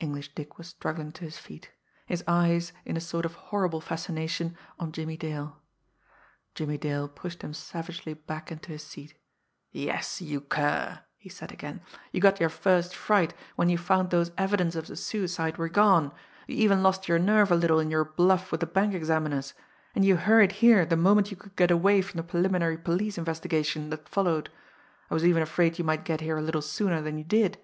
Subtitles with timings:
[0.00, 1.70] English Dick was struggling to his feet;
[2.06, 5.60] his eyes, in a sort of horrible fascination, on Jimmie Dale.
[6.54, 9.12] Jimmie Dale, pushed him savagely back into his seat.
[9.70, 11.82] "Yes you cur!" he said again.
[12.12, 16.12] "You got your first fright when you found those evidences of suicide were gone
[16.46, 19.52] you even lost your nerve a little in your bluff with the bank examiners
[19.94, 23.90] and you hurried here the moment you could get away from the preliminary police investigation
[23.90, 24.50] that followed
[25.10, 27.58] I was even afraid you might get here a little sooner than you did.